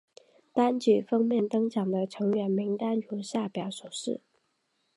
[0.51, 4.19] 单曲封面登场的成员名单如下表所示。